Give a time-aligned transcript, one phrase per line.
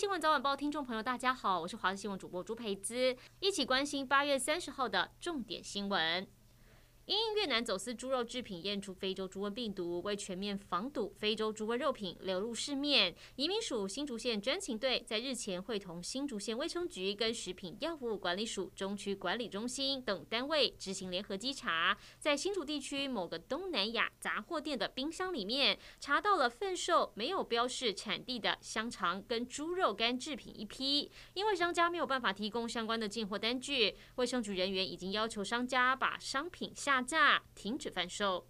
[0.00, 6.26] 新闻早晚报听众朋友，大家好，我是华视新闻主播朱培姿，一起关心八月三十号的重点新闻。
[7.10, 38.46] 因越南走私猪肉制品验出非洲猪瘟病毒，为全面防堵非洲猪瘟肉品流入市面，移民署新竹县专勤队在日前会同新竹县卫生局跟食品药物管理署中区管理中心等单位执行联合稽查，在新竹地区某个东南亚杂货店的冰箱里面查到了贩售没有标示产地的香肠跟猪肉干制品一批，因为商家没有办法提供相关的进货单据，卫生局人员已经要求商家把商品下价停止贩售。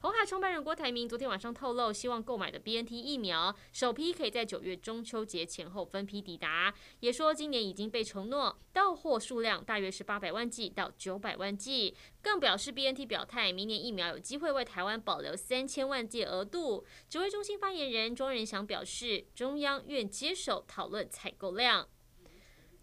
[0.00, 16.86] 红海创办人郭台铭昨天晚上透露，希望购买的 BNT 疫苗首批可以在九月中秋节前后分批抵达，也说今年已经被承诺到货数量大约是八百万剂到九百万剂，更表示 BNT 表态，明年疫苗有机会为台湾保留三千万剂额度。
[17.08, 21.88] 指挥中心发言人庄人祥表示，中央愿接手讨论采购量。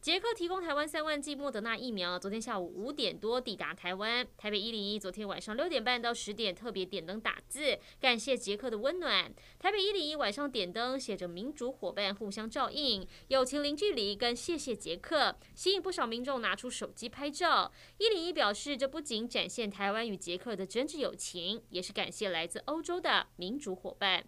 [0.05, 4.23] 捷克提供台湾三万剂莫德纳疫苗，昨天下午五点多抵达台湾。
[4.37, 9.33] 台北一零一昨天晚上六点半到十点特别点灯打字，感谢捷克的温暖。
[9.57, 17.73] 台北一零一晚上点灯写着“民主伙伴互相照应，友情零距离”跟“谢谢捷克”，吸引不少民众拿出手机拍照。
[17.97, 24.23] 一零一表示，这不仅展现台湾与捷克的真挚友情，也是感谢来自欧洲的民主伙伴。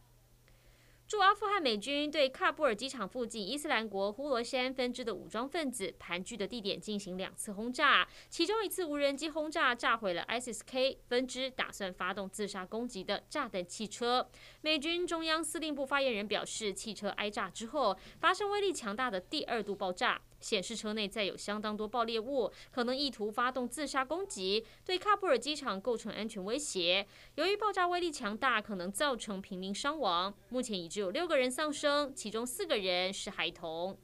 [1.08, 14.30] 驻阿富汗美军对喀布尔机场附近伊斯兰国呼罗珊分支的武装分子盘踞的地点进行两次轰炸，其中一次无人机轰炸炸毁了 ISIS-K 分支打算发动自杀攻击的炸弹汽车。
[14.60, 20.22] 美军中央司令部发言人表示，汽车挨炸之后发生威力强大的第二度爆炸。
[20.40, 27.06] 显示车内载有相当多爆裂物，可能意图发动自杀攻击，对喀布尔机场构成安全威胁。
[27.36, 30.34] 由于爆炸威力强大，可能造成平民伤亡。
[30.50, 33.98] 目前已知有六个人丧生，其中四个人是孩童。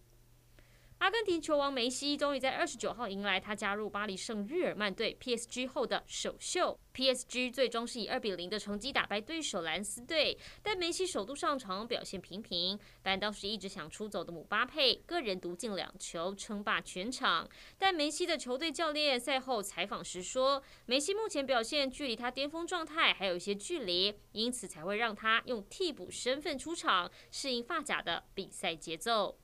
[1.04, 6.80] 阿根廷球王梅西终于在二十九号迎来他加入巴黎圣日耳曼队 （PSG） 后的首秀。
[6.94, 17.50] PSG 最终是以二比零的成绩打败对手蓝斯队，但梅西首度上场表现平平，反倒是一直想出走的姆巴佩个人独进两球称霸全场。
[17.78, 29.38] 但梅西的球队教练赛后采访时说，梅西目前表现距离他巅峰状态还有一些距离，因此才会让他用替补身份出场，适应法甲的比赛节奏。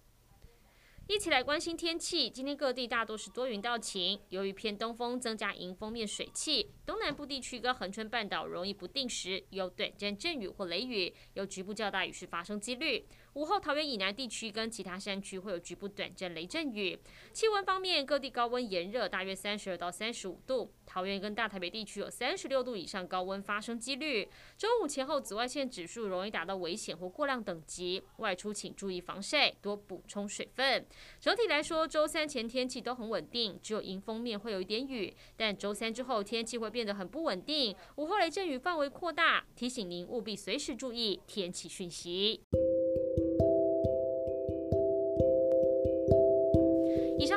[1.09, 2.29] 一起来关心天气。
[2.29, 13.03] 今天各地大多是多云到晴，由于偏东风增加迎风面水汽，东南部地区跟恒春半岛容易不定时有短暂阵雨或雷雨，有局部较大雨势发生几率。
[13.33, 16.97] 午后，桃园以南地区跟其他山区会有局部短暂雷阵雨。
[17.31, 20.71] 气温方面，各地高温炎热，大约三十二到三十五度。
[20.85, 24.27] 桃园跟大台北地区有三十六度以上高温发生几率。
[24.57, 30.83] 周五前后，紫外线指数容易达到危险或过量等级，外出请注意防晒，多补充水分。
[31.19, 35.15] 整体来说，周三前天气都很稳定，只有迎风面会有一点雨。
[35.37, 42.41] 但周三之后，天气会变得很不稳定，午后雷阵雨范围扩大，提醒您务必随时注意天气讯息。